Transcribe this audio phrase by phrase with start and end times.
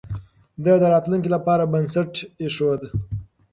[0.63, 2.11] ده د راتلونکي لپاره بنسټ
[2.41, 2.81] ايښود.